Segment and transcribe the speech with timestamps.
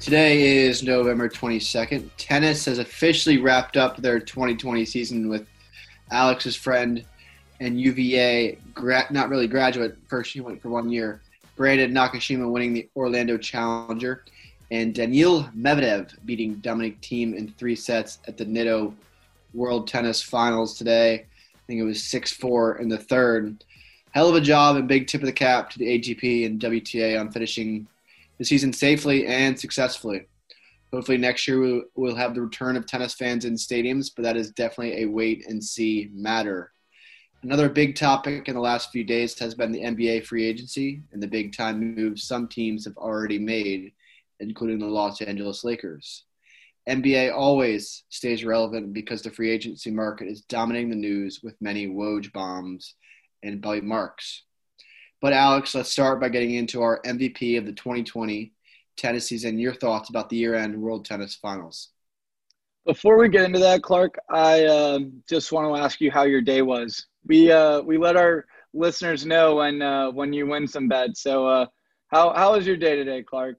[0.00, 2.08] Today is November 22nd.
[2.16, 5.46] Tennis has officially wrapped up their 2020 season with
[6.10, 7.04] Alex's friend
[7.60, 11.20] and UVA, gra- not really graduate, first she went for one year,
[11.56, 14.24] Brandon Nakashima winning the Orlando Challenger,
[14.70, 18.94] and Daniil Medvedev beating Dominic Thiem in three sets at the Nitto
[19.54, 21.14] World Tennis Finals today.
[21.14, 23.64] I think it was 6 4 in the third.
[24.12, 27.18] Hell of a job and big tip of the cap to the ATP and WTA
[27.18, 27.86] on finishing
[28.38, 30.26] the season safely and successfully.
[30.92, 34.50] Hopefully, next year we'll have the return of tennis fans in stadiums, but that is
[34.52, 36.72] definitely a wait and see matter.
[37.42, 41.22] Another big topic in the last few days has been the NBA free agency and
[41.22, 43.92] the big time moves some teams have already made,
[44.40, 46.24] including the Los Angeles Lakers.
[46.88, 51.86] NBA always stays relevant because the free agency market is dominating the news with many
[51.86, 52.94] Woj bombs
[53.42, 54.44] and Bobby Marks.
[55.20, 58.52] But Alex, let's start by getting into our MVP of the 2020
[58.96, 59.58] tennis season.
[59.58, 61.90] Your thoughts about the year-end World Tennis Finals.
[62.86, 66.40] Before we get into that, Clark, I uh, just want to ask you how your
[66.40, 67.06] day was.
[67.26, 71.20] We uh, we let our listeners know when uh, when you win some bets.
[71.20, 71.66] So uh,
[72.06, 73.58] how how was your day today, Clark?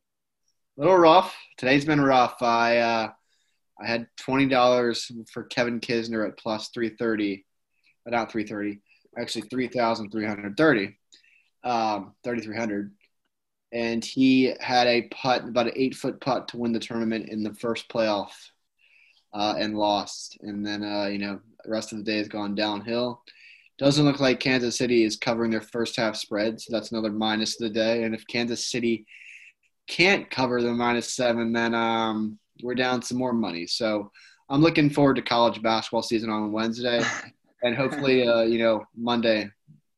[0.80, 1.36] Little rough.
[1.58, 2.42] Today's been rough.
[2.42, 3.12] I uh,
[3.82, 7.46] I had twenty dollars for Kevin Kisner at plus three thirty,
[8.08, 8.80] not three thirty,
[9.20, 10.98] actually three thousand three hundred thirty
[11.66, 12.94] um, 3,300.
[13.74, 17.44] And he had a putt, about an eight foot putt to win the tournament in
[17.44, 18.32] the first playoff
[19.34, 20.38] uh, and lost.
[20.44, 23.22] And then, uh, you know, the rest of the day has gone downhill.
[23.80, 26.62] Doesn't look like Kansas City is covering their first half spread.
[26.62, 28.04] So that's another minus of the day.
[28.04, 29.06] And if Kansas City
[29.90, 33.66] can't cover the minus seven, then um, we're down some more money.
[33.66, 34.12] So
[34.48, 37.04] I'm looking forward to college basketball season on Wednesday.
[37.64, 39.50] and hopefully, uh, you know, Monday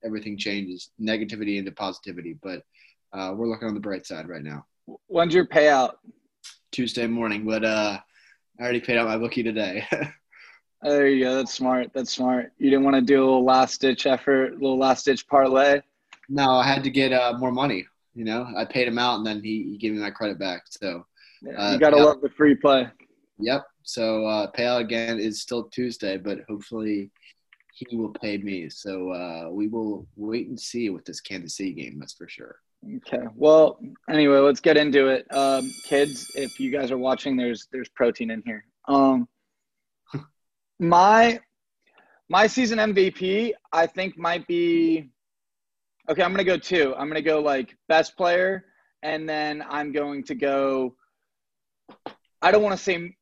[0.04, 2.38] everything changes, negativity into positivity.
[2.42, 2.64] But
[3.14, 4.66] uh, we're looking on the bright side right now.
[5.08, 5.94] When's your payout?
[6.72, 8.00] Tuesday morning, but uh,
[8.60, 9.86] I already paid out my bookie today.
[10.82, 11.36] there you go.
[11.36, 11.92] That's smart.
[11.94, 12.54] That's smart.
[12.58, 15.82] You didn't want to do a little last ditch effort, a little last ditch parlay.
[16.30, 17.86] No, I had to get uh, more money.
[18.14, 20.64] You know, I paid him out, and then he, he gave me my credit back.
[20.70, 21.06] So
[21.42, 22.88] yeah, you gotta love the free play.
[23.40, 23.66] Yep.
[23.84, 27.12] So uh, payout again is still Tuesday, but hopefully
[27.74, 28.70] he will pay me.
[28.70, 31.98] So uh, we will wait and see with this Kansas City game.
[32.00, 32.58] That's for sure.
[32.98, 33.24] Okay.
[33.36, 33.80] Well,
[34.10, 35.26] anyway, let's get into it.
[35.34, 38.66] Um, kids, if you guys are watching, there's there's protein in here.
[38.88, 39.28] Um,
[40.80, 41.40] my
[42.30, 45.10] my season MVP, I think, might be.
[46.12, 46.94] Okay, I'm gonna go two.
[46.98, 48.66] I'm gonna go like best player,
[49.02, 50.94] and then I'm going to go.
[52.42, 53.16] I don't want to say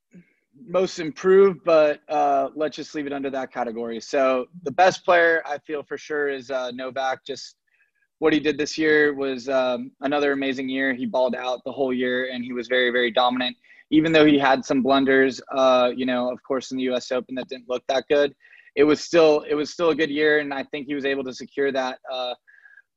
[0.67, 3.99] most improved, but uh, let's just leave it under that category.
[3.99, 7.23] So the best player I feel for sure is uh, Novak.
[7.23, 7.57] Just
[8.17, 10.95] what he did this year was um, another amazing year.
[10.95, 13.55] He balled out the whole year, and he was very, very dominant.
[13.91, 17.11] Even though he had some blunders, uh, you know, of course, in the U.S.
[17.11, 18.33] Open that didn't look that good,
[18.75, 21.23] it was still it was still a good year, and I think he was able
[21.25, 21.99] to secure that.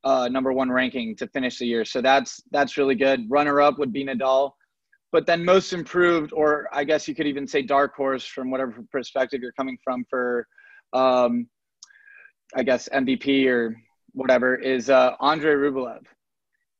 [0.04, 3.24] Uh, number one ranking to finish the year, so that's that's really good.
[3.30, 4.52] Runner up would be Nadal
[5.12, 8.82] but then most improved, or I guess you could even say dark horse from whatever
[8.91, 10.48] perspective you're coming from for,
[10.94, 11.46] um,
[12.56, 13.76] I guess MVP or
[14.12, 16.04] whatever is uh, Andre Rublev.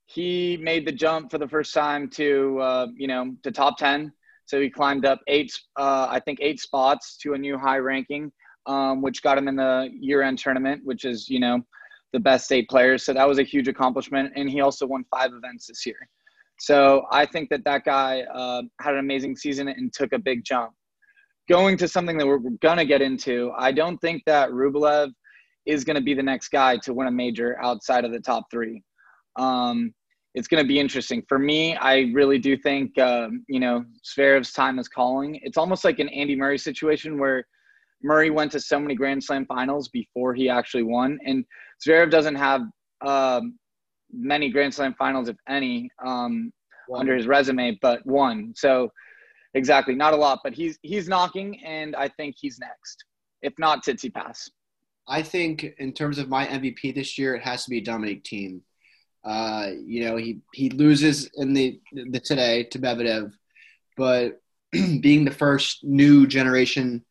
[0.07, 4.13] He made the jump for the first time to uh, you know to top ten.
[4.47, 8.33] So he climbed up eight, uh, I think eight spots to a new high ranking,
[8.67, 11.63] um, which got him in the year-end tournament, which is you know
[12.13, 13.05] the best eight players.
[13.05, 16.09] So that was a huge accomplishment, and he also won five events this year.
[16.59, 20.45] So I think that that guy uh, had an amazing season and took a big
[20.45, 20.73] jump.
[21.49, 25.11] Going to something that we're going to get into, I don't think that Rublev
[25.67, 28.45] is going to be the next guy to win a major outside of the top
[28.51, 28.83] three.
[29.37, 29.93] Um,
[30.35, 31.23] it's going to be interesting.
[31.29, 35.41] For me, I really do think, uh, you know, Zverev's time is calling.
[35.43, 37.45] It's almost like an Andy Murray situation where
[38.03, 41.19] Murray went to so many Grand Slam finals before he actually won.
[41.27, 41.45] And
[41.87, 42.63] Zverev doesn't have
[43.07, 43.59] um,
[44.13, 46.53] many Grand Slam finals, if any, um,
[46.95, 48.53] under his resume, but one.
[48.57, 48.91] So
[49.55, 53.05] exactly, not a lot, but he's he's knocking, and I think he's next,
[53.43, 54.51] if not Tsitsipas.
[55.09, 58.61] I think in terms of my MVP this year, it has to be Dominic Thiem.
[59.25, 63.33] Uh, you know, he he loses in the the today to Medvedev,
[63.97, 64.41] but
[64.73, 67.05] being the first new generation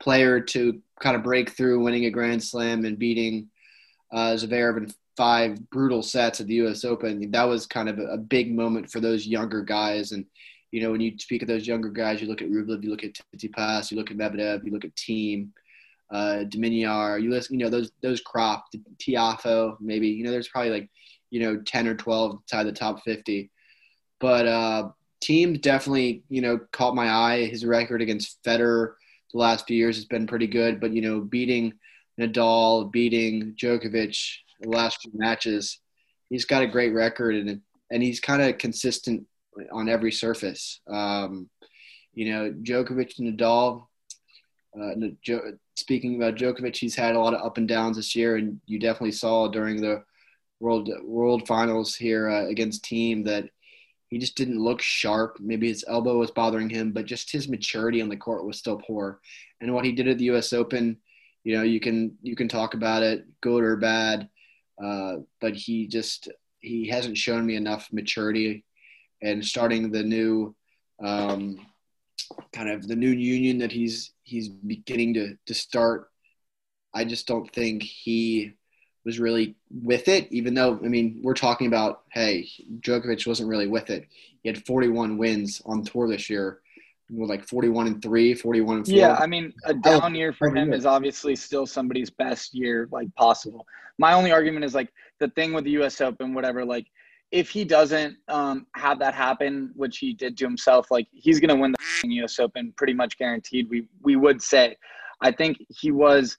[0.00, 3.48] player to kind of break through, winning a Grand Slam and beating
[4.12, 6.84] uh, Zverev in five brutal sets at the U.S.
[6.84, 7.30] Open.
[7.30, 10.24] That was kind of a, big moment for those younger guys, and
[10.70, 13.04] you know, when you speak of those younger guys, you look at Rublev, you look
[13.04, 15.48] at Tsitsipas, you look at Medvedev, you look at Thiem,
[16.10, 18.66] uh, Dominiar, you listen, you know, those those crop,
[18.98, 20.90] Tiafoe, maybe, you know, there's probably like,
[21.30, 23.50] you know, 10 or 12 inside the top 50.
[24.20, 24.88] But uh,
[25.22, 27.46] Thiem definitely, you know, caught my eye.
[27.46, 28.94] His record against Federer
[29.32, 31.72] the last few years has been pretty good, but you know, beating
[32.18, 34.16] Nadal, beating Djokovic
[34.60, 35.80] the last few matches,
[36.28, 37.60] he's got a great record and
[37.92, 39.26] and he's kind of consistent
[39.72, 40.80] on every surface.
[40.88, 41.50] Um,
[42.14, 43.86] you know, Djokovic and Nadal.
[44.80, 48.36] Uh, jo- speaking about Djokovic, he's had a lot of up and downs this year,
[48.36, 50.04] and you definitely saw during the
[50.60, 53.48] world world finals here uh, against Thiem that
[54.08, 55.38] he just didn't look sharp.
[55.40, 58.76] Maybe his elbow was bothering him, but just his maturity on the court was still
[58.76, 59.20] poor.
[59.60, 60.52] And what he did at the U.S.
[60.52, 60.98] Open,
[61.44, 64.28] you know, you can you can talk about it, good or bad,
[64.82, 66.28] uh, but he just
[66.60, 68.64] he hasn't shown me enough maturity.
[69.22, 70.54] And starting the new
[71.02, 71.66] um,
[72.52, 76.10] kind of the new union that he's he's beginning to to start,
[76.94, 78.54] I just don't think he
[79.04, 82.48] was really with it, even though, I mean, we're talking about, hey,
[82.80, 84.06] Djokovic wasn't really with it.
[84.42, 86.60] He had 41 wins on tour this year,
[87.10, 88.94] with like 41 and 3, 41 and 4.
[88.94, 93.12] Yeah, I mean, a down year for him is obviously still somebody's best year, like
[93.16, 93.66] possible.
[93.98, 96.86] My only argument is like the thing with the US Open, whatever, like,
[97.30, 101.48] if he doesn't um, have that happen, which he did to himself, like he's going
[101.48, 101.72] to win
[102.02, 102.40] the U.S.
[102.40, 103.68] Open, pretty much guaranteed.
[103.70, 104.76] We we would say,
[105.20, 106.36] I think he was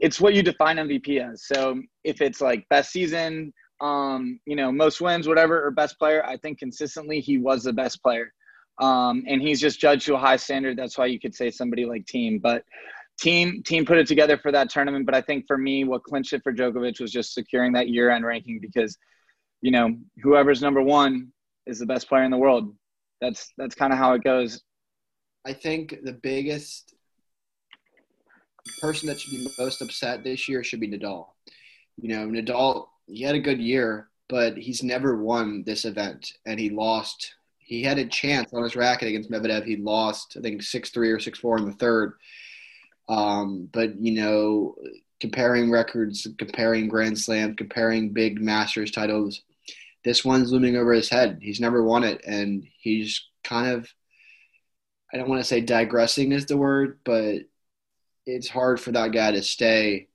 [0.00, 1.46] it's what you define MVP as.
[1.46, 6.24] So if it's like best season, um, you know, most wins, whatever, or best player,
[6.24, 8.32] I think consistently he was the best player.
[8.80, 10.76] Um, and he's just judged to a high standard.
[10.76, 12.64] That's why you could say somebody like Thiem, but
[13.20, 15.06] Thiem Thiem put it together for that tournament.
[15.06, 18.24] But I think for me, what clinched it for Djokovic was just securing that year-end
[18.24, 18.98] ranking because,
[19.60, 21.32] you know, whoever's number one
[21.66, 22.74] is the best player in the world.
[23.20, 24.60] That's that's kind of how it goes.
[25.46, 26.94] I think the biggest
[28.80, 31.26] person that should be most upset this year should be Nadal.
[31.96, 36.58] You know, Nadal, he had a good year, but he's never won this event, and
[36.58, 37.34] he lost.
[37.64, 39.64] He had a chance on his racket against Medvedev.
[39.64, 42.14] He lost, I think, six three or six four in the third.
[43.08, 44.76] Um, but you know,
[45.20, 49.42] comparing records, comparing Grand Slams, comparing big Masters titles,
[50.04, 51.38] this one's looming over his head.
[51.40, 53.88] He's never won it, and he's kind of.
[55.12, 57.42] I don't want to say digressing is the word, but
[58.26, 60.08] it's hard for that guy to stay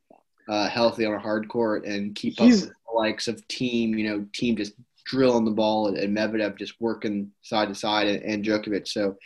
[0.49, 3.97] uh, healthy on a hard court and keep He's, up with the likes of Thiem,
[3.97, 4.73] You know, Thiem just
[5.09, 8.87] drilling the ball and, and Medvedev just working side to side and, and Djokovic.
[8.87, 9.17] So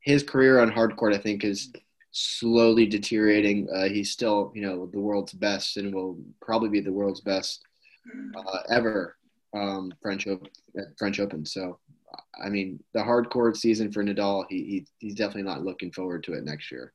[0.00, 1.72] his career on hard court, I think, is
[2.12, 3.68] slowly deteriorating.
[3.74, 7.62] Uh, he's still, you know, the world's best and will probably be the world's best
[8.36, 9.16] uh, ever
[9.54, 10.48] um, French Open.
[10.96, 11.44] French Open.
[11.44, 11.78] So,
[12.44, 16.22] I mean, the hard court season for Nadal, he, he he's definitely not looking forward
[16.24, 16.92] to it next year.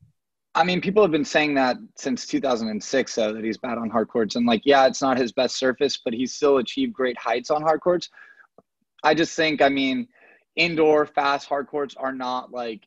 [0.55, 4.07] I mean, people have been saying that since 2006, though, that he's bad on hard
[4.07, 4.35] courts.
[4.35, 7.61] And like, yeah, it's not his best surface, but he's still achieved great heights on
[7.61, 8.09] hard courts.
[9.03, 10.07] I just think, I mean,
[10.55, 12.85] indoor fast hard courts are not like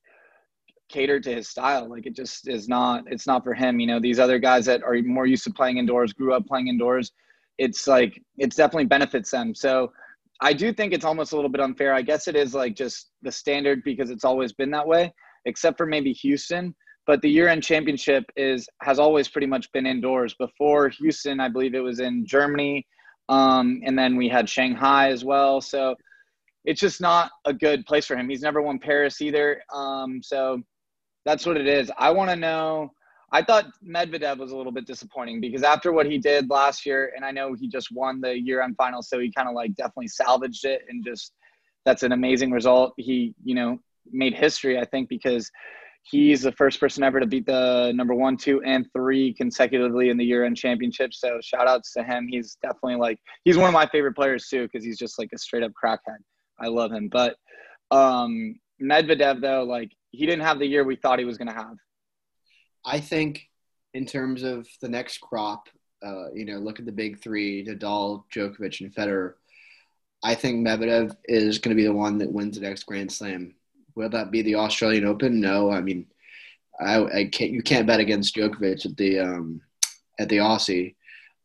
[0.88, 1.88] catered to his style.
[1.88, 3.04] Like, it just is not.
[3.06, 3.80] It's not for him.
[3.80, 6.68] You know, these other guys that are more used to playing indoors, grew up playing
[6.68, 7.12] indoors.
[7.58, 9.54] It's like it's definitely benefits them.
[9.54, 9.92] So
[10.40, 11.94] I do think it's almost a little bit unfair.
[11.94, 15.12] I guess it is like just the standard because it's always been that way,
[15.44, 16.74] except for maybe Houston
[17.06, 20.34] but the year-end championship is has always pretty much been indoors.
[20.34, 22.86] Before Houston, I believe it was in Germany,
[23.28, 25.60] um, and then we had Shanghai as well.
[25.60, 25.94] So
[26.64, 28.28] it's just not a good place for him.
[28.28, 29.62] He's never won Paris either.
[29.72, 30.62] Um, so
[31.24, 31.90] that's what it is.
[31.98, 32.92] I want to know.
[33.34, 37.12] I thought Medvedev was a little bit disappointing because after what he did last year,
[37.16, 40.08] and I know he just won the year-end final, so he kind of like definitely
[40.08, 41.32] salvaged it, and just
[41.86, 42.92] that's an amazing result.
[42.98, 43.78] He, you know,
[44.10, 45.50] made history, I think, because
[46.04, 50.16] He's the first person ever to beat the number one, two, and three consecutively in
[50.16, 51.14] the year-end championship.
[51.14, 52.26] So shout outs to him.
[52.28, 55.38] He's definitely like he's one of my favorite players too because he's just like a
[55.38, 56.18] straight up crackhead.
[56.58, 57.08] I love him.
[57.08, 57.36] But
[57.90, 61.54] um, Medvedev though, like he didn't have the year we thought he was going to
[61.54, 61.76] have.
[62.84, 63.48] I think
[63.94, 65.68] in terms of the next crop,
[66.04, 69.34] uh, you know, look at the big three: Nadal, Djokovic, and Federer.
[70.24, 73.54] I think Medvedev is going to be the one that wins the next Grand Slam.
[73.94, 75.40] Will that be the Australian Open?
[75.40, 76.06] No, I mean,
[76.80, 77.50] I, I can't.
[77.50, 79.60] You can't bet against Djokovic at the um,
[80.18, 80.94] at the Aussie,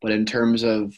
[0.02, 0.94] but in terms of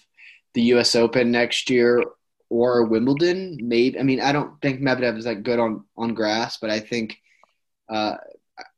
[0.54, 0.96] the U.S.
[0.96, 2.04] Open next year
[2.50, 4.00] or Wimbledon, maybe.
[4.00, 7.18] I mean, I don't think Medvedev is that good on on grass, but I think
[7.90, 8.16] uh,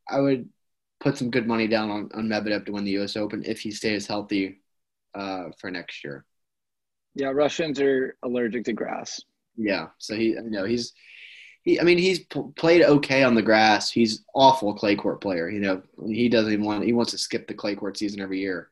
[0.09, 0.49] I would
[0.99, 3.15] put some good money down on, on Medvedev to win the U.S.
[3.15, 4.61] Open if he stays healthy
[5.15, 6.25] uh, for next year.
[7.15, 9.21] Yeah, Russians are allergic to grass.
[9.57, 10.93] Yeah, so he, you know, he's
[11.63, 13.91] he, I mean, he's p- played okay on the grass.
[13.91, 15.49] He's awful clay court player.
[15.49, 16.83] You know, he doesn't even want.
[16.83, 18.69] He wants to skip the clay court season every year.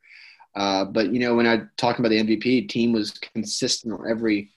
[0.56, 4.50] Uh, but you know, when I talking about the MVP, Thiem was consistent on every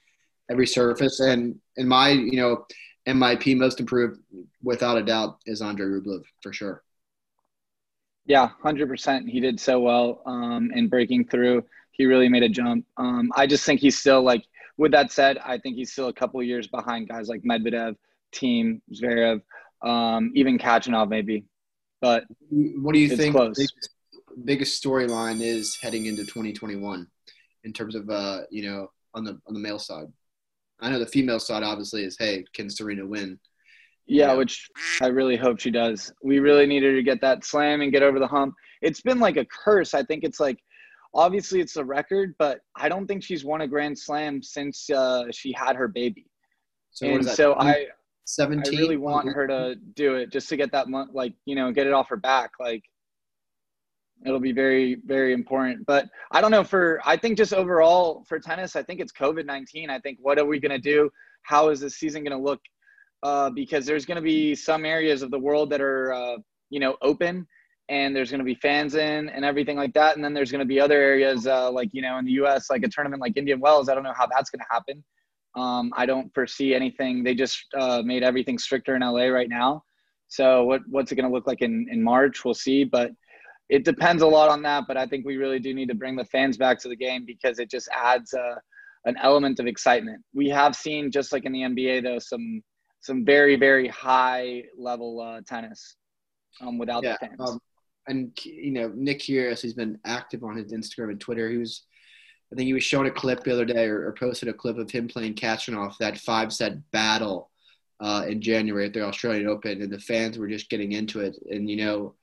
[0.49, 2.65] every surface, and in my you know
[3.07, 4.19] MIP most improved
[4.63, 6.83] without a doubt is Andre Rublev for sure.
[8.25, 9.29] Yeah, hundred percent.
[9.29, 11.65] He did so well um, in breaking through.
[11.91, 12.85] He really made a jump.
[12.97, 14.43] Um, I just think he's still like.
[14.75, 17.95] With that said, I think he's still a couple years behind guys like Medvedev,
[18.33, 19.41] Thiem, Zverev,
[19.83, 21.45] um, even Khachanov maybe.
[22.01, 23.35] But what do you think?
[23.35, 23.55] Close.
[23.57, 23.89] Biggest,
[24.43, 27.07] biggest storyline is heading into 2021
[27.63, 30.07] in terms of uh, you know on the on the male side.
[30.79, 33.39] I know the female side obviously is hey, can Serena win?
[34.05, 34.69] Yeah, yeah, which
[35.01, 36.11] I really hope she does.
[36.21, 38.53] We really need her to get that slam and get over the hump.
[38.81, 39.93] It's been like a curse.
[39.93, 40.59] I think it's like
[41.13, 45.25] obviously it's a record, but I don't think she's won a grand slam since uh,
[45.31, 46.25] she had her baby.
[46.91, 47.87] So and so I
[48.25, 51.55] 17 I really want her to do it just to get that month like, you
[51.55, 52.83] know, get it off her back like
[54.25, 55.85] it'll be very very important.
[55.85, 59.89] But i don't know for i think just overall for tennis i think it's covid-19
[59.89, 61.09] i think what are we going to do?
[61.43, 62.61] How is this season going to look?
[63.21, 66.37] Uh, because there's going to be some areas of the world that are uh,
[66.69, 67.47] you know open
[67.89, 70.15] and there's going to be fans in and everything like that.
[70.15, 72.69] And then there's going to be other areas uh, like you know in the us
[72.69, 73.89] like a tournament like indian wells.
[73.89, 75.03] I don't know how that's going to happen
[75.55, 79.83] um, i don't foresee anything they just uh, made everything stricter in la right now
[80.27, 83.11] so what, what's it going to look like in, in march we'll see but
[83.69, 86.15] it depends a lot on that but i think we really do need to bring
[86.15, 88.55] the fans back to the game because it just adds uh,
[89.05, 92.61] an element of excitement we have seen just like in the nba though some
[93.01, 95.95] some very very high level uh, tennis
[96.61, 97.39] um, without yeah, the fans.
[97.39, 97.59] Um,
[98.07, 101.49] and you know Nick Kyrgios, he's been active on his Instagram and Twitter.
[101.49, 101.83] He was,
[102.53, 104.77] I think he was showing a clip the other day or, or posted a clip
[104.77, 107.49] of him playing Khachanov that five set battle
[107.99, 111.35] uh, in January at the Australian Open, and the fans were just getting into it.
[111.49, 112.13] And you know,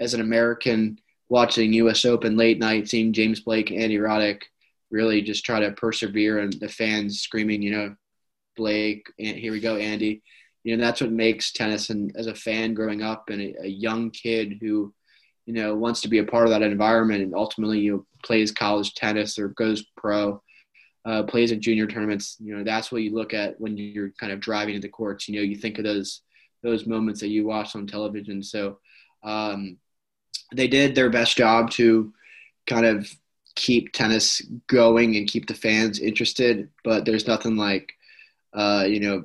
[0.00, 2.04] as an American watching U.S.
[2.04, 4.42] Open late night, seeing James Blake, and Andy Roddick
[4.90, 7.94] really just try to persevere, and the fans screaming, you know,
[8.56, 10.22] Blake, and here we go, Andy.
[10.64, 11.90] You know, that's what makes tennis.
[11.90, 14.92] And as a fan growing up and a, a young kid who,
[15.46, 18.94] you know, wants to be a part of that environment and ultimately, you plays college
[18.94, 20.42] tennis or goes pro,
[21.04, 24.32] uh, plays in junior tournaments, you know, that's what you look at when you're kind
[24.32, 25.28] of driving to the courts.
[25.28, 26.22] You know, you think of those
[26.62, 28.40] those moments that you watch on television.
[28.40, 28.78] So
[29.24, 29.78] um,
[30.54, 32.12] they did their best job to
[32.68, 33.12] kind of
[33.56, 36.68] keep tennis going and keep the fans interested.
[36.84, 37.92] But there's nothing like
[38.54, 39.24] uh, you know,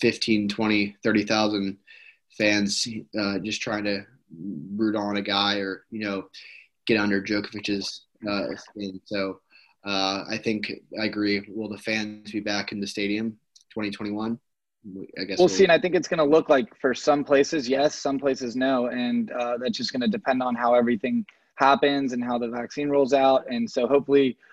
[0.00, 1.76] 15, 20, 30,000
[2.38, 4.04] fans uh, just trying to
[4.74, 6.28] root on a guy or, you know,
[6.86, 9.00] get under Djokovic's uh, skin.
[9.04, 9.40] So
[9.84, 11.44] uh, I think I agree.
[11.48, 13.38] Will the fans be back in the stadium
[13.70, 14.38] 2021?
[15.18, 15.64] I guess we'll, we'll see.
[15.64, 18.86] And I think it's going to look like for some places, yes, some places, no.
[18.86, 22.88] And uh, that's just going to depend on how everything happens and how the vaccine
[22.88, 23.44] rolls out.
[23.50, 24.36] And so hopefully–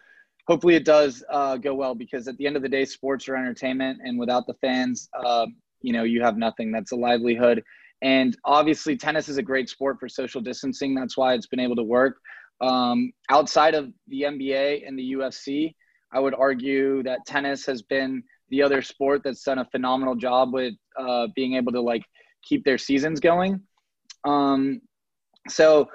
[0.47, 3.35] hopefully it does uh, go well because at the end of the day, sports are
[3.35, 5.45] entertainment, and without the fans, uh,
[5.81, 6.71] you know, you have nothing.
[6.71, 7.63] That's a livelihood.
[8.01, 10.95] And obviously, tennis is a great sport for social distancing.
[10.95, 12.17] That's why it's been able to work.
[12.61, 15.73] Um, outside of the NBA and the UFC,
[16.11, 20.53] I would argue that tennis has been the other sport that's done a phenomenal job
[20.53, 22.03] with uh, being able to like
[22.43, 23.61] keep their seasons going.
[24.23, 24.81] Um,
[25.49, 25.87] so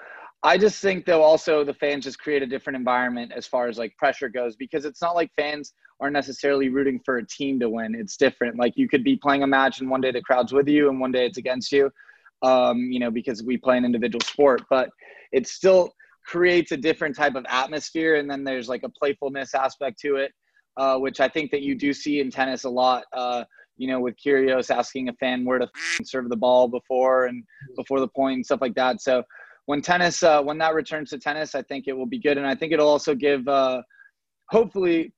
[0.43, 3.79] I just think though also the fans just create a different environment as far as
[3.79, 7.71] like pressure goes because it's not like fans are necessarily rooting for a team to
[7.71, 7.95] win.
[7.95, 8.59] It's different.
[8.59, 11.01] Like you could be playing a match and one day the crowd's with you and
[11.01, 11.91] one day it's against you.
[12.43, 14.91] Um, you know, because we play an individual sport, but
[15.31, 15.93] it's still
[16.25, 18.17] creates a different type of atmosphere.
[18.17, 20.33] And then there's like a playfulness aspect to it,
[20.77, 23.05] uh, which I think that you do see in tennis a lot.
[23.13, 23.45] Uh,
[23.77, 25.69] you know, with Kyrgios asking a fan where to
[26.05, 27.43] serve the ball before and
[27.77, 29.01] before the point and stuff like that.
[29.01, 29.25] So
[29.67, 32.47] when tennis uh, when that returns to tennis, I think it will be good, and
[32.47, 33.83] I think it'll also give uh,
[34.51, 35.13] hopefully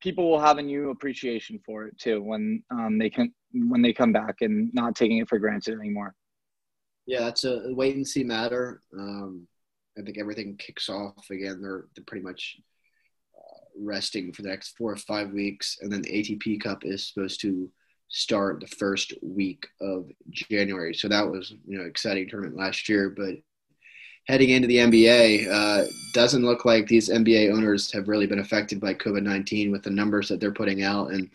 [0.00, 3.92] people will have a new appreciation for it too when um, they can when they
[3.92, 6.14] come back and not taking it for granted anymore.
[7.06, 8.80] Yeah, that's a wait and see matter.
[8.98, 9.46] Um,
[9.98, 11.60] I think everything kicks off again.
[11.60, 12.56] They're they're pretty much
[13.36, 17.08] uh, resting for the next four or five weeks, and then the ATP Cup is
[17.08, 17.70] supposed to
[18.08, 20.94] start the first week of January.
[20.94, 23.36] So that was you know exciting tournament last year, but
[24.26, 25.84] heading into the NBA, uh,
[26.14, 29.90] doesn't look like these NBA owners have really been affected by COVID 19 with the
[29.90, 31.30] numbers that they're putting out and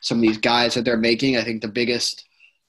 [0.00, 1.36] some of these guys that they're making.
[1.36, 2.27] I think the biggest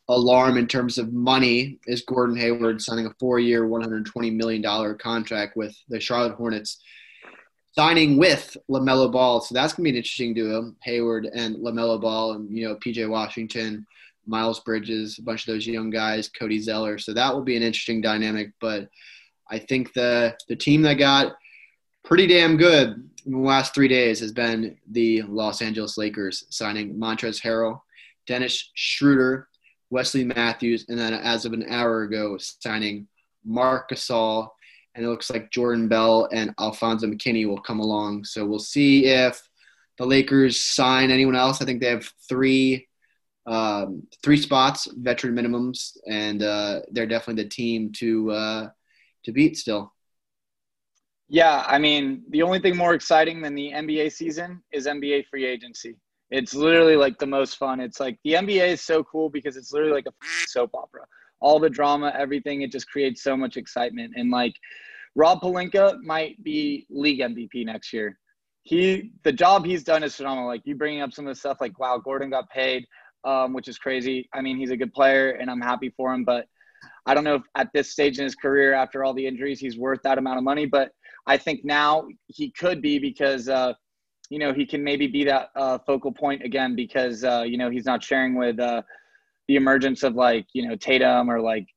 [0.09, 5.55] alarm in terms of money is Gordon Hayward signing a four year, $120 million contract
[5.55, 6.81] with the Charlotte Hornets,
[7.73, 9.39] signing with LaMelo Ball.
[9.39, 12.75] So that's going to be an interesting duo, Hayward and LaMelo Ball, and, you know,
[12.75, 13.85] PJ Washington.
[14.29, 16.99] Miles Bridges, a bunch of those young guys, Cody Zeller.
[16.99, 18.51] So that will be an interesting dynamic.
[18.61, 18.87] But
[19.49, 21.35] I think the the team that got
[22.03, 26.95] pretty damn good in the last three days has been the Los Angeles Lakers signing
[26.95, 27.81] Montrezl Harrell,
[28.27, 29.48] Dennis Schroeder,
[29.89, 33.07] Wesley Matthews, and then as of an hour ago, signing
[33.45, 34.49] Marc Gasol.
[34.95, 38.25] And it looks like Jordan Bell and Alfonzo McKinnie will come along.
[38.25, 39.41] So we'll see if
[39.97, 41.61] the Lakers sign anyone else.
[41.61, 42.87] I think they have three
[43.45, 48.69] um, three spots, veteran minimums, and uh, they're definitely the team to uh,
[49.25, 49.93] to beat still.
[51.27, 55.45] Yeah, I mean, the only thing more exciting than the NBA season is NBA free
[55.45, 55.95] agency.
[56.31, 57.79] It's literally like the most fun.
[57.79, 60.13] It's like the NBA is so cool because it's literally like a
[60.47, 61.05] soap opera.
[61.39, 64.13] All the drama, everything, it just creates so much excitement.
[64.15, 64.53] And like
[65.15, 68.19] Rob Pelinka might be league MVP next year.
[68.63, 70.47] He the job he's done is phenomenal.
[70.47, 72.85] Like you bringing up some of the stuff like wow, Gordon got paid
[73.23, 74.29] um, which is crazy.
[74.33, 76.23] I mean, he's a good player, and I'm happy for him.
[76.23, 76.47] But
[77.05, 79.77] I don't know if at this stage in his career, after all the injuries, he's
[79.77, 80.65] worth that amount of money.
[80.65, 80.91] But
[81.27, 83.73] I think now he could be because uh,
[84.29, 87.69] you know he can maybe be that uh, focal point again because uh, you know
[87.69, 88.81] he's not sharing with uh,
[89.47, 91.67] the emergence of like you know Tatum or like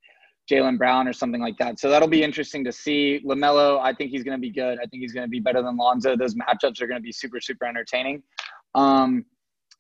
[0.50, 1.78] Jaylen Brown or something like that.
[1.78, 3.20] So that'll be interesting to see.
[3.24, 4.78] Lamelo, I think he's going to be good.
[4.78, 6.16] I think he's going to be better than Lonzo.
[6.16, 8.22] Those matchups are going to be super super entertaining.
[8.74, 9.24] Um,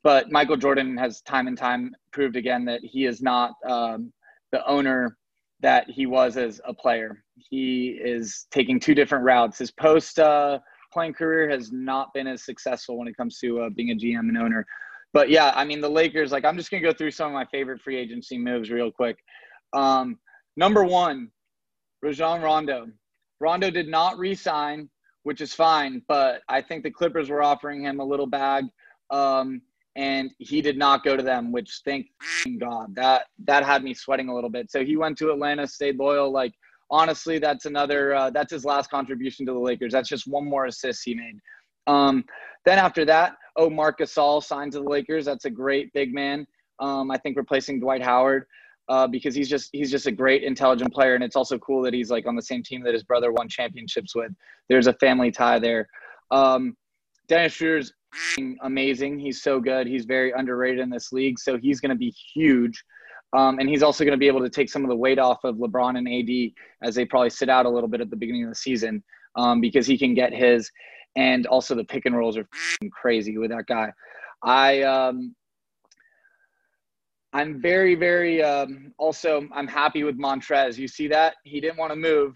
[0.02, 4.12] but Michael Jordan has time and time proved again that he is not um,
[4.50, 5.16] the owner
[5.60, 7.22] that he was as a player.
[7.36, 9.58] He is taking two different routes.
[9.58, 10.58] His post uh,
[10.92, 14.28] playing career has not been as successful when it comes to uh, being a GM
[14.28, 14.66] and owner.
[15.12, 17.32] But yeah, I mean, the Lakers, like, I'm just going to go through some of
[17.32, 19.18] my favorite free agency moves real quick.
[19.72, 20.18] Um,
[20.56, 21.30] number one,
[22.02, 22.88] Rajon Rondo.
[23.40, 24.88] Rondo did not re sign,
[25.24, 28.64] which is fine, but I think the Clippers were offering him a little bag.
[29.10, 29.62] Um,
[29.96, 32.06] and he did not go to them, which thank
[32.58, 34.70] God that that had me sweating a little bit.
[34.70, 36.30] So he went to Atlanta, stayed loyal.
[36.30, 36.54] Like
[36.92, 39.92] honestly, that's another uh, that's his last contribution to the Lakers.
[39.92, 41.40] That's just one more assist he made.
[41.88, 42.24] Um,
[42.64, 45.24] then after that, oh, Marc Gasol signed to the Lakers.
[45.24, 46.46] That's a great big man.
[46.78, 48.46] Um, I think replacing Dwight Howard
[48.88, 51.94] uh, because he's just he's just a great, intelligent player, and it's also cool that
[51.94, 54.32] he's like on the same team that his brother won championships with.
[54.68, 55.88] There's a family tie there.
[56.30, 56.76] Um,
[57.28, 57.92] Dennis Schroeder's
[58.62, 59.18] amazing.
[59.18, 59.86] He's so good.
[59.86, 61.38] He's very underrated in this league.
[61.38, 62.84] So he's going to be huge.
[63.34, 65.44] Um, and he's also going to be able to take some of the weight off
[65.44, 66.52] of LeBron and AD
[66.86, 69.02] as they probably sit out a little bit at the beginning of the season
[69.36, 70.70] um, because he can get his.
[71.16, 72.48] And also the pick and rolls are
[72.90, 73.92] crazy with that guy.
[74.42, 75.34] I um,
[77.34, 80.78] I'm very very um, also I'm happy with Montrez.
[80.78, 82.34] You see that he didn't want to move.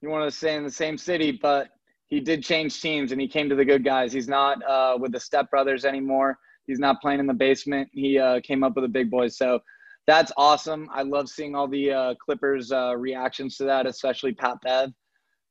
[0.00, 1.70] He wanted to stay in the same city, but
[2.06, 4.12] he did change teams and he came to the good guys.
[4.12, 6.38] He's not uh, with the Step Brothers anymore.
[6.66, 7.88] He's not playing in the basement.
[7.92, 9.36] He uh, came up with the big boys.
[9.36, 9.60] So
[10.06, 10.88] that's awesome.
[10.92, 14.92] I love seeing all the uh, Clippers uh, reactions to that, especially Pat Bev.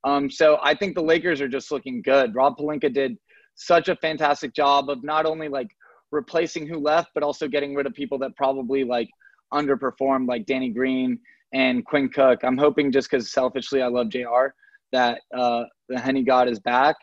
[0.04, 2.36] Um, so I think the Lakers are just looking good.
[2.36, 3.18] Rob Pelinka did
[3.56, 5.70] such a fantastic job of not only like
[6.12, 9.10] replacing who left, but also getting rid of people that probably like
[9.54, 11.20] underperformed, like Danny Green
[11.54, 12.39] and Quinn Cook.
[12.44, 14.54] I'm hoping just because selfishly I love JR
[14.92, 16.96] that uh, the Henny God is back.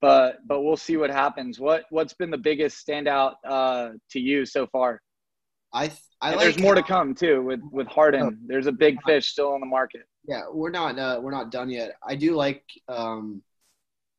[0.00, 1.58] But but we'll see what happens.
[1.58, 5.00] What what's been the biggest standout uh, to you so far?
[5.72, 8.22] I I like there's more how, to come too with with Harden.
[8.22, 10.02] Oh, there's a big fish still on the market.
[10.26, 11.92] Yeah, we're not uh, we're not done yet.
[12.06, 13.42] I do like um,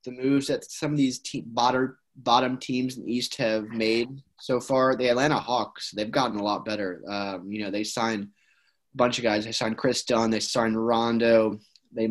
[0.06, 4.10] the moves that some of these te- bottom bottom teams in the East have made
[4.40, 4.96] so far.
[4.96, 7.04] The Atlanta Hawks they've gotten a lot better.
[7.08, 9.46] Um, you know they signed a bunch of guys.
[9.46, 10.32] They signed Kris Dunn.
[10.32, 11.60] They signed Rondo.
[11.92, 12.08] They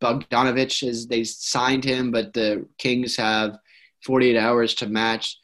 [0.00, 3.58] Bogdanovich is they signed him, but the Kings have
[4.04, 5.38] 48 hours to match.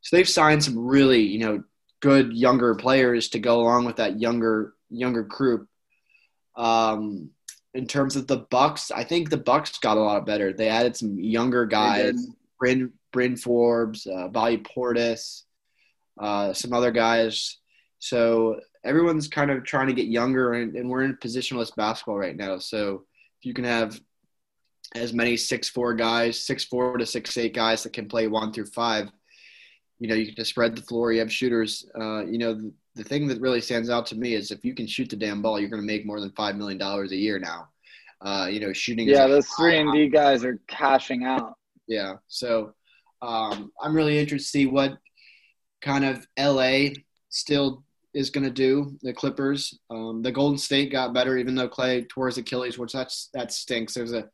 [0.00, 1.64] So they've signed some really, you know,
[2.06, 5.68] good younger players to go along with that younger younger group.
[6.54, 7.30] Um,
[7.74, 10.52] in terms of the Bucks, I think the Bucks got a lot better.
[10.52, 12.14] They added some younger guys,
[12.60, 15.42] Bryn Bryn Forbes, uh, Bobby Portis,
[16.20, 17.58] uh, some other guys.
[17.98, 22.36] So everyone's kind of trying to get younger, and, and we're in positionless basketball right
[22.36, 22.60] now.
[22.60, 23.02] So
[23.40, 24.00] if you can have
[24.94, 28.52] as many six four guys, six four to six eight guys that can play one
[28.52, 29.10] through five.
[29.98, 31.12] You know, you can just spread the floor.
[31.12, 31.88] You have shooters.
[31.98, 34.74] Uh, you know, the, the thing that really stands out to me is if you
[34.74, 37.16] can shoot the damn ball, you're going to make more than five million dollars a
[37.16, 37.68] year now.
[38.20, 39.08] Uh, you know, shooting.
[39.08, 41.54] Yeah, those three and D guys are cashing out.
[41.86, 42.74] Yeah, so
[43.22, 44.98] um, I'm really interested to see what
[45.82, 46.88] kind of LA
[47.28, 48.96] still is going to do.
[49.02, 52.92] The Clippers, um, the Golden State got better, even though Clay tore his Achilles, which
[52.92, 53.94] that's that stinks.
[53.94, 54.28] There's a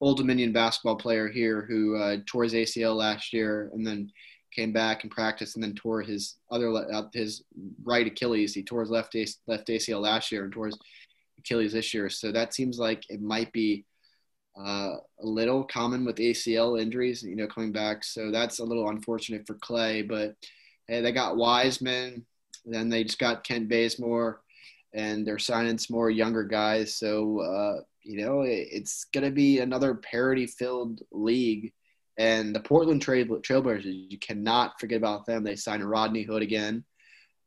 [0.00, 4.10] Old Dominion basketball player here who uh, tore his ACL last year, and then
[4.54, 7.42] came back and practiced, and then tore his other uh, his
[7.84, 8.54] right Achilles.
[8.54, 10.78] He tore his left left ACL last year and tore his
[11.38, 12.08] Achilles this year.
[12.08, 13.84] So that seems like it might be
[14.58, 18.04] uh, a little common with ACL injuries, you know, coming back.
[18.04, 20.02] So that's a little unfortunate for Clay.
[20.02, 20.36] But
[20.86, 22.26] hey, they got Wiseman,
[22.64, 24.42] then they just got Kent Bazemore,
[24.92, 26.94] and they're signing some more younger guys.
[26.94, 31.72] So uh, you know, it, it's going to be another parity-filled league.
[32.18, 35.44] And the Portland Trail Trailblazers, you cannot forget about them.
[35.44, 36.84] They signed Rodney Hood again,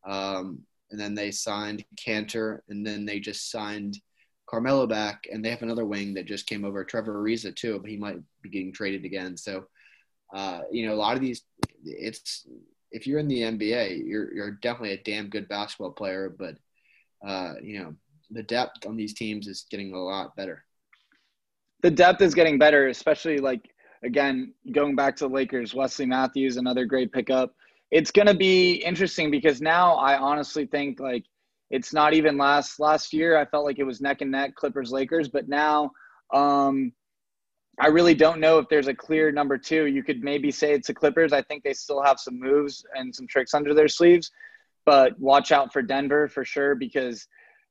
[0.06, 0.60] um,
[0.91, 3.99] and then they signed Kanter, and then they just signed
[4.49, 7.89] Carmelo back, and they have another wing that just came over, Trevor Ariza too, but
[7.89, 9.38] he might be getting traded again.
[9.38, 9.65] So,
[10.34, 11.43] uh, you know, a lot of these,
[11.84, 12.47] it's
[12.91, 16.56] if you're in the NBA, you're you're definitely a damn good basketball player, but
[17.25, 17.95] uh, you know,
[18.32, 20.63] the depth on these teams is getting a lot better.
[21.82, 23.69] The depth is getting better, especially like
[24.06, 25.74] again going back to the Lakers.
[25.74, 27.54] Wesley Matthews, another great pickup.
[27.91, 31.26] It's going to be interesting because now I honestly think like
[31.72, 33.38] it's not even last last year.
[33.38, 35.91] I felt like it was neck and neck Clippers Lakers, but now
[36.34, 36.91] um,
[37.80, 39.88] I really don't know if there's a clear number two.
[39.88, 41.34] You could maybe say it's the Clippers.
[41.34, 44.32] I think they still have some moves and some tricks under their sleeves,
[44.86, 47.28] but watch out for Denver for sure because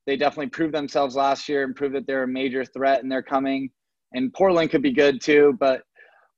[0.06, 3.22] they definitely proved themselves last year and proved that they're a major threat and they're
[3.22, 3.70] coming.
[4.12, 5.82] And Portland could be good too, but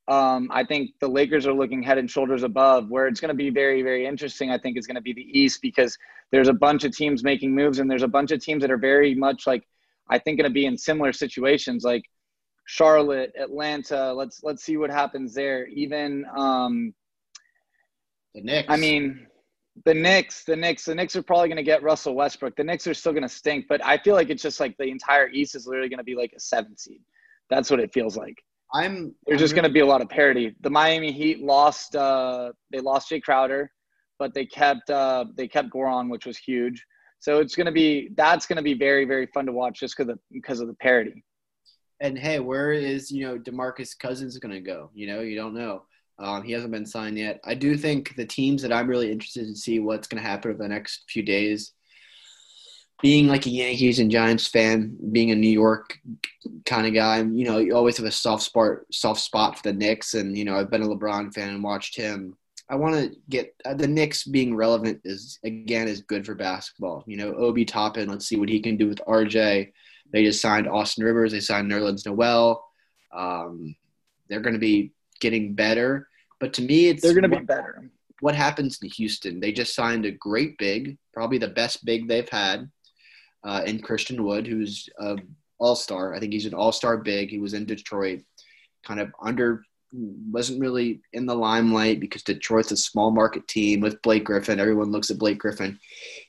[0.08, 2.90] um, I think the Lakers are looking head and shoulders above.
[2.90, 5.38] Where it's going to be very, very interesting, I think, is going to be the
[5.38, 5.96] East because
[6.30, 8.78] there's a bunch of teams making moves, and there's a bunch of teams that are
[8.78, 9.66] very much like
[10.08, 12.04] I think going to be in similar situations, like
[12.66, 14.12] Charlotte, Atlanta.
[14.12, 15.66] Let's let's see what happens there.
[15.66, 16.94] Even um,
[18.34, 18.68] the Knicks.
[18.68, 19.26] I mean,
[19.84, 22.56] the Knicks, the Knicks, the Knicks are probably going to get Russell Westbrook.
[22.56, 24.84] The Knicks are still going to stink, but I feel like it's just like the
[24.84, 27.00] entire East is literally going to be like a seven seed.
[27.50, 28.42] That's what it feels like.
[28.72, 29.14] I'm.
[29.26, 30.54] There's just going to be a lot of parity.
[30.60, 31.94] The Miami Heat lost.
[31.94, 33.70] Uh, they lost Jae Crowder,
[34.18, 34.90] but they kept.
[34.90, 36.84] Uh, they kept Goran, which was huge.
[37.18, 38.10] So it's going to be.
[38.16, 40.74] That's going to be very very fun to watch just because of because of the
[40.74, 41.24] parity.
[42.00, 44.90] And hey, where is you know Demarcus Cousins going to go?
[44.94, 45.84] You know, you don't know.
[46.18, 47.40] Um, he hasn't been signed yet.
[47.44, 50.50] I do think the teams that I'm really interested to see what's going to happen
[50.50, 51.72] over the next few days
[53.02, 55.98] being like a Yankees and Giants fan, being a New York
[56.64, 59.72] kind of guy, you know, you always have a soft spot, soft spot for the
[59.72, 62.36] Knicks, and you know, I've been a LeBron fan and watched him.
[62.68, 67.04] I want to get uh, the Knicks being relevant is again is good for basketball.
[67.06, 69.72] You know, Obi Toppin, let's see what he can do with RJ.
[70.12, 71.32] They just signed Austin Rivers.
[71.32, 72.64] They signed Nerlens Noel.
[73.12, 73.76] Um,
[74.28, 76.08] they're going to be getting better,
[76.40, 77.90] but to me, it's they're going to be better.
[78.20, 79.40] What happens in Houston?
[79.40, 82.70] They just signed a great big, probably the best big they've had
[83.46, 85.22] uh, and Christian Wood, who's an
[85.58, 86.14] all star.
[86.14, 87.30] I think he's an all star big.
[87.30, 88.22] He was in Detroit,
[88.84, 94.02] kind of under, wasn't really in the limelight because Detroit's a small market team with
[94.02, 94.58] Blake Griffin.
[94.58, 95.78] Everyone looks at Blake Griffin.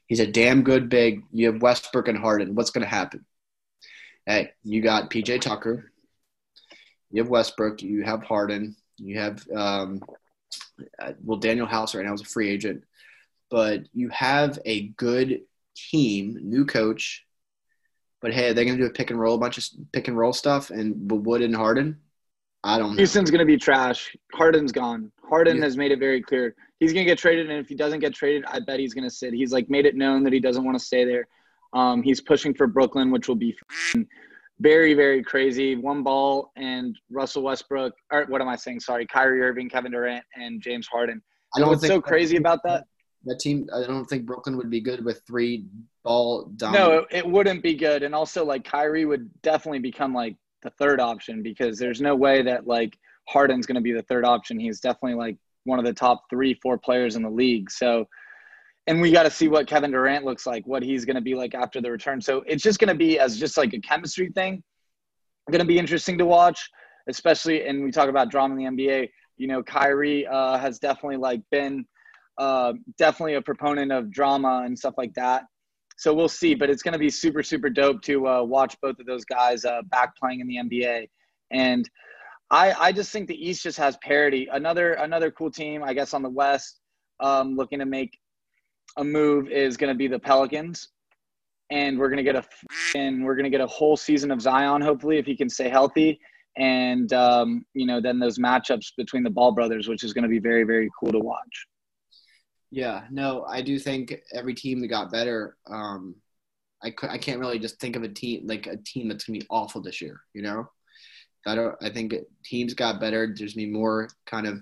[0.06, 1.23] He's a damn good big.
[1.32, 2.53] You have Westbrook and Harden.
[2.53, 3.25] What's going to happen?
[4.27, 5.91] Hey, you got PJ Tucker.
[7.10, 7.82] You have Westbrook.
[7.82, 8.75] You have Harden.
[8.97, 10.03] You have, um,
[10.99, 12.84] uh, well, Danuel House right now is a free agent.
[13.49, 15.41] But you have a good
[15.91, 17.23] team, new coach.
[18.21, 20.17] But hey, they're going to do a pick and roll, a bunch of pick and
[20.17, 21.97] roll stuff, and Wood and Harden.
[22.63, 22.97] I don't know.
[22.97, 24.15] Houston's going to be trash.
[24.33, 25.11] Harden's gone.
[25.23, 25.63] Harden yeah.
[25.63, 28.13] has made it very clear he's going to get traded, and if he doesn't get
[28.13, 29.33] traded, I bet he's going to sit.
[29.33, 31.27] He's like made it known that he doesn't want to stay there.
[31.73, 33.55] Um, he's pushing for Brooklyn, which will be
[34.59, 35.75] very, very crazy.
[35.75, 38.79] One ball and Russell Westbrook, or what am I saying?
[38.79, 41.21] Sorry, Kyrie Irving, Kevin Durant, and James Harden.
[41.55, 42.85] I know what's so crazy about that?
[43.27, 43.69] That team.
[43.73, 45.65] I don't think Brooklyn would be good with three
[46.03, 46.51] ball.
[46.61, 48.03] No, it wouldn't be good.
[48.03, 52.41] And also, like Kyrie would definitely become like the third option because there's no way
[52.41, 54.59] that like Harden's going to be the third option.
[54.59, 57.69] He's definitely like one of the top three, four players in the league.
[57.69, 58.07] So,
[58.87, 61.35] and we got to see what Kevin Durant looks like, what he's going to be
[61.35, 62.21] like after the return.
[62.21, 64.63] So it's just going to be as just like a chemistry thing.
[65.51, 66.69] Going to be interesting to watch,
[67.07, 67.67] especially.
[67.67, 69.09] And we talk about drama in the NBA.
[69.37, 71.85] You know, Kyrie uh, has definitely like been
[72.38, 75.43] uh, definitely a proponent of drama and stuff like that.
[75.97, 79.00] So we'll see, but it's going to be super, super dope to uh, watch both
[79.00, 81.08] of those guys uh, back playing in the NBA.
[81.52, 81.89] And
[82.52, 84.47] I, I just think the East just has parity.
[84.52, 86.80] Another, another cool team, I guess, on the West,
[87.19, 88.17] um, looking to make
[88.97, 90.89] a move is going to be the Pelicans.
[91.71, 92.45] And we're going to get a,
[92.95, 95.67] and we're going to get a whole season of Zion, hopefully, if he can stay
[95.67, 96.19] healthy.
[96.58, 100.30] And um, you know, then those matchups between the Ball brothers, which is going to
[100.30, 101.67] be very, very cool to watch.
[102.69, 105.56] Yeah, no, I do think every team that got better.
[105.67, 106.15] Um,
[106.84, 109.47] I I can't really just think of a team like a team that's gonna be
[109.49, 110.21] awful this year.
[110.34, 110.69] You know,
[111.45, 111.75] I don't.
[111.82, 113.34] I think teams got better.
[113.36, 114.62] There's me more kind of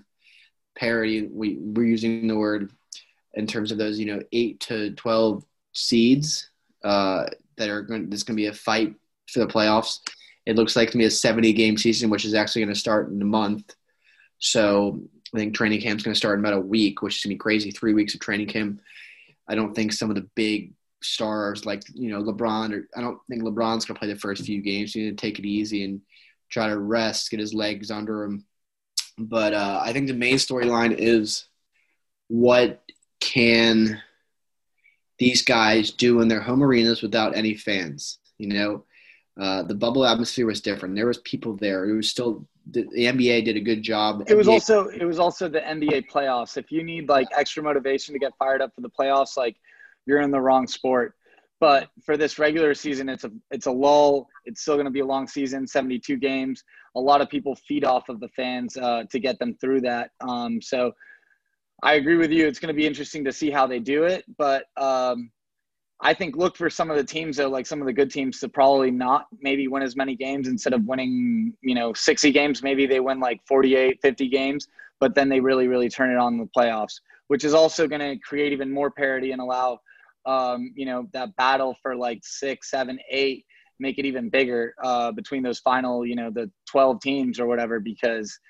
[0.78, 1.28] parity.
[1.32, 2.70] We we're using the word
[3.34, 6.50] in terms of those you know eight to twelve seeds
[6.84, 8.08] uh, that are going.
[8.08, 8.94] There's to be a fight
[9.30, 9.98] for the playoffs.
[10.46, 13.10] It looks like to me a 70 game season, which is actually going to start
[13.10, 13.74] in a month.
[14.38, 15.00] So
[15.36, 17.34] I think training camp's going to start in about a week, which is going to
[17.34, 17.70] be crazy.
[17.70, 18.80] Three weeks of training camp.
[19.46, 20.72] I don't think some of the big
[21.02, 24.44] stars like you know LeBron or I don't think LeBron's going to play the first
[24.44, 24.94] few games.
[24.94, 26.00] He's going to take it easy and
[26.50, 28.46] try to rest, get his legs under him.
[29.18, 31.46] But uh, I think the main storyline is
[32.28, 32.82] what
[33.20, 34.00] can
[35.18, 38.18] these guys do in their home arenas without any fans.
[38.38, 38.84] You know,
[39.38, 40.94] uh, the bubble atmosphere was different.
[40.94, 41.84] There was people there.
[41.84, 44.24] It was still the, the NBA did a good job.
[44.26, 46.56] It was NBA also it was also the NBA playoffs.
[46.56, 49.56] If you need like extra motivation to get fired up for the playoffs, like
[50.06, 51.14] you're in the wrong sport.
[51.58, 54.28] But for this regular season, it's a it's a lull.
[54.44, 56.62] It's still going to be a long season, 72 games.
[56.96, 60.10] A lot of people feed off of the fans uh, to get them through that.
[60.20, 60.92] Um, so
[61.82, 62.46] I agree with you.
[62.46, 64.24] It's going to be interesting to see how they do it.
[64.36, 65.30] But um,
[66.00, 68.38] I think look for some of the teams though, like some of the good teams
[68.40, 72.62] to probably not maybe win as many games instead of winning, you know, 60 games.
[72.62, 74.68] Maybe they win like 48, 50 games,
[75.00, 78.00] but then they really, really turn it on in the playoffs, which is also going
[78.00, 79.80] to create even more parity and allow,
[80.26, 83.46] um, you know, that battle for like six, seven, eight,
[83.78, 87.80] make it even bigger uh, between those final, you know, the 12 teams or whatever,
[87.80, 88.38] because–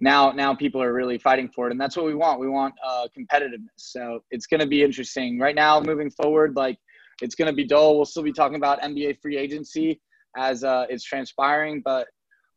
[0.00, 2.40] now now people are really fighting for it and that's what we want.
[2.40, 3.68] We want uh, competitiveness.
[3.76, 5.38] So it's going to be interesting.
[5.38, 6.78] Right now moving forward like
[7.22, 7.96] it's going to be dull.
[7.96, 10.00] We'll still be talking about nba free agency
[10.36, 12.08] as uh, it's transpiring but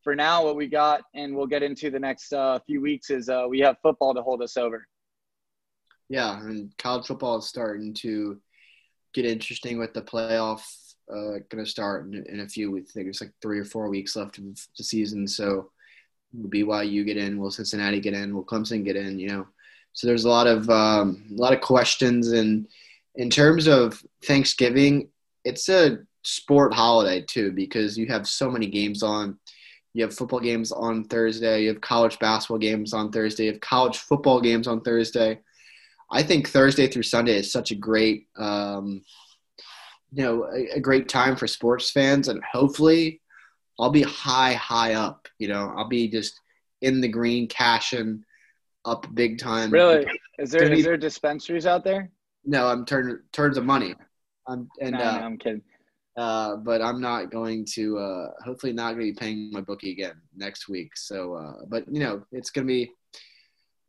[0.03, 3.29] for now what we got and we'll get into the next uh, few weeks is
[3.29, 4.87] uh, we have football to hold us over.
[6.09, 8.39] Yeah and college football is starting to
[9.13, 10.61] get interesting with the playoff
[11.11, 12.91] uh, going to start in, in a few weeks.
[12.91, 14.45] I think it's like three or four weeks left of
[14.77, 15.71] the season so
[16.33, 17.39] Will BYU get in?
[17.39, 18.35] Will Cincinnati get in?
[18.35, 19.19] Will Clemson get in?
[19.19, 19.47] You know,
[19.93, 22.31] so there's a lot of um, a lot of questions.
[22.31, 22.67] And
[23.15, 25.09] in terms of Thanksgiving,
[25.43, 29.37] it's a sport holiday too because you have so many games on.
[29.93, 31.63] You have football games on Thursday.
[31.63, 33.45] You have college basketball games on Thursday.
[33.45, 35.39] You have college football games on Thursday.
[36.11, 39.01] I think Thursday through Sunday is such a great, um,
[40.13, 43.21] you know, a, a great time for sports fans, and hopefully
[43.79, 45.27] I'll be high, high up.
[45.39, 46.39] You know, I'll be just
[46.81, 48.23] in the green, cashing
[48.85, 49.71] up big time.
[49.71, 50.07] Really?
[50.39, 52.11] Is there is there dispensaries out there?
[52.45, 53.95] No, I'm turning turns of money.
[54.47, 55.61] I'm and no, uh, no, I'm kidding.
[56.15, 57.97] Uh, but I'm not going to.
[57.97, 60.95] Uh, hopefully, not going to be paying my bookie again next week.
[60.95, 62.91] So, uh, but you know, it's going to be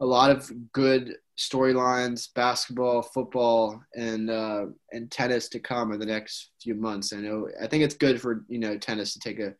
[0.00, 6.06] a lot of good storylines, basketball, football, and uh, and tennis to come in the
[6.06, 7.12] next few months.
[7.12, 7.48] I know.
[7.62, 9.54] I think it's good for you know tennis to take a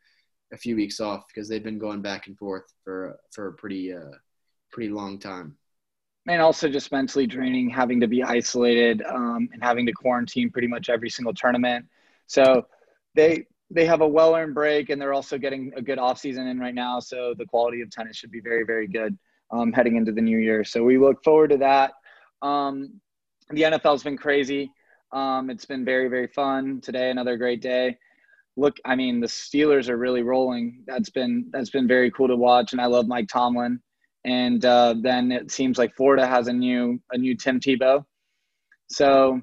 [0.53, 3.93] a few weeks off because they've been going back and forth for for a pretty
[3.93, 4.13] uh,
[4.71, 5.57] pretty long time.
[6.27, 10.69] And also just mentally draining, having to be isolated um, and having to quarantine pretty
[10.69, 11.87] much every single tournament.
[12.27, 12.67] So
[13.15, 16.47] they they have a well earned break, and they're also getting a good off season
[16.47, 17.01] in right now.
[17.01, 19.17] So the quality of tennis should be very very good
[19.51, 20.65] um, heading into the new year.
[20.65, 21.93] So we look forward to that.
[22.43, 23.01] Um,
[23.51, 24.71] the NFL's been crazy.
[25.13, 27.11] Um, it's been very very fun today.
[27.11, 27.97] Another great day
[28.59, 30.83] look, I mean, the Steelers are really rolling.
[30.87, 33.81] That's been that's been very cool to watch, and I love Mike Tomlin.
[34.25, 38.05] And uh, then it seems like Florida has a new a new Tim Tebow.
[38.90, 39.40] So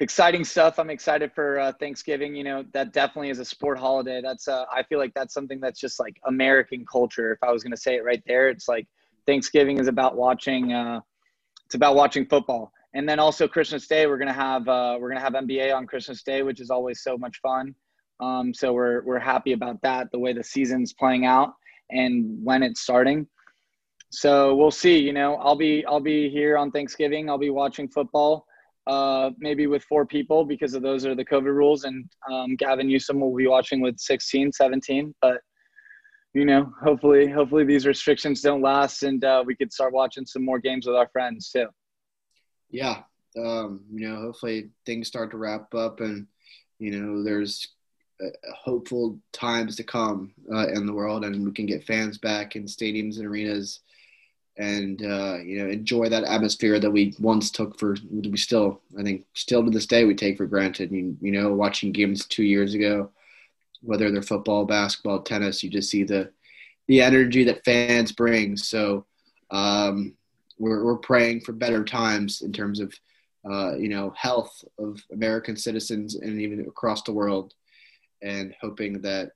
[0.00, 0.78] exciting stuff.
[0.78, 2.34] I'm excited for uh, Thanksgiving.
[2.34, 4.20] You know, that definitely is a sport holiday.
[4.22, 7.32] That's uh, I feel like that's something that's just like American culture.
[7.32, 8.88] If I was going to say it right there, it's like
[9.26, 10.72] Thanksgiving is about watching.
[10.72, 11.00] Uh,
[11.66, 12.72] it's about watching football.
[12.94, 16.22] And then also Christmas Day, we're gonna have uh, we're gonna have NBA on Christmas
[16.22, 17.74] Day, which is always so much fun.
[18.20, 21.54] Um, so we're we're happy about that, the way the season's playing out
[21.90, 23.26] and when it's starting.
[24.10, 24.98] So we'll see.
[24.98, 27.28] You know, I'll be I'll be here on Thanksgiving.
[27.28, 28.46] I'll be watching football,
[28.86, 31.84] uh, maybe with four people because of those are the COVID rules.
[31.84, 35.14] And um, Gavin Newsom will be watching with 16, 17.
[35.20, 35.40] But
[36.32, 40.44] you know, hopefully, hopefully these restrictions don't last, and uh, we could start watching some
[40.44, 41.68] more games with our friends too.
[42.70, 43.02] Yeah,
[43.38, 46.26] um, you know, hopefully things start to wrap up, and
[46.80, 47.68] you know, there's
[48.54, 52.64] hopeful times to come uh, in the world, and we can get fans back in
[52.64, 53.80] stadiums and arenas,
[54.56, 59.02] and uh, you know enjoy that atmosphere that we once took for we still I
[59.02, 60.92] think still to this day we take for granted.
[60.92, 63.10] You, you know, watching games two years ago,
[63.82, 66.30] whether they're football, basketball, tennis, you just see the
[66.86, 68.56] the energy that fans bring.
[68.56, 69.06] So
[69.50, 70.14] um,
[70.58, 72.94] we're we're praying for better times in terms of
[73.50, 77.54] uh, you know health of American citizens and even across the world
[78.22, 79.30] and hoping that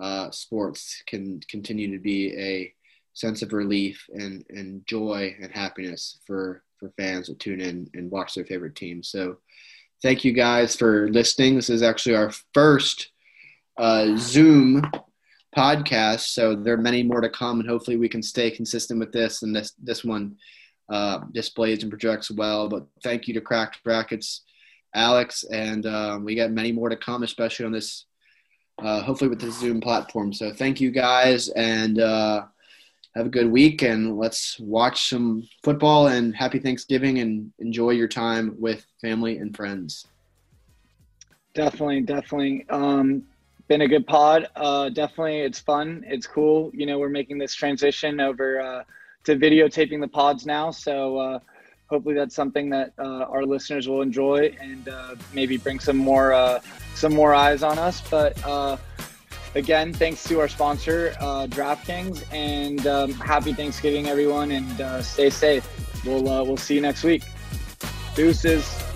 [0.00, 2.72] uh, sports can continue to be a
[3.14, 8.10] sense of relief and, and joy and happiness for, for fans that tune in and
[8.10, 9.02] watch their favorite team.
[9.02, 9.36] So
[10.02, 11.56] thank you guys for listening.
[11.56, 13.10] This is actually our first
[13.78, 14.82] uh, Zoom
[15.56, 16.32] podcast.
[16.32, 19.42] So there are many more to come, and hopefully we can stay consistent with this.
[19.42, 20.36] And this this one
[20.90, 22.68] uh, displays and projects well.
[22.68, 24.40] But thank you to Cracked Racquets,
[24.94, 28.06] Alex, and uh, we got many more to come, especially on this.
[28.78, 30.32] Uh, hopefully with the Zoom platform.
[30.32, 32.46] So thank you guys, and uh,
[33.14, 33.82] have a good week.
[33.82, 36.08] And let's watch some football.
[36.08, 40.06] And happy Thanksgiving, and enjoy your time with family and friends.
[41.54, 42.66] Definitely, definitely.
[42.70, 43.24] Um,
[43.68, 44.48] been a good pod.
[44.56, 46.02] Uh, definitely, it's fun.
[46.06, 46.70] It's cool.
[46.74, 48.84] You know, we're making this transition over uh,
[49.24, 50.70] to videotaping the pods now.
[50.70, 51.38] So uh,
[51.92, 56.32] hopefully, that's something that uh, our listeners will enjoy and uh, maybe bring some more
[56.32, 56.60] uh,
[56.94, 58.00] some more eyes on us.
[58.08, 58.36] But
[59.54, 61.14] again, thanks to our sponsor,
[61.50, 65.64] DraftKings, and um, happy Thanksgiving, everyone, and stay safe.
[66.04, 67.22] We'll we'll see you next week.
[68.14, 68.91] Deuces.